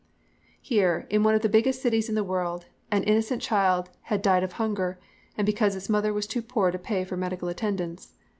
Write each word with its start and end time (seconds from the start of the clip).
"Here, 0.59 1.05
in 1.11 1.21
one 1.21 1.35
of 1.35 1.43
the 1.43 1.47
biggest 1.47 1.79
cities 1.83 2.09
in 2.09 2.15
the 2.15 2.23
world, 2.23 2.65
an 2.89 3.03
innocent 3.03 3.39
child 3.39 3.91
had 4.05 4.23
died 4.23 4.41
of 4.41 4.53
hunger, 4.53 4.97
and 5.37 5.45
because 5.45 5.75
its 5.75 5.89
mother 5.89 6.11
was 6.11 6.25
too 6.25 6.41
poor 6.41 6.71
to 6.71 6.79
pay 6.79 7.03
for 7.03 7.15
medical 7.17 7.49
attendance. 7.49 8.15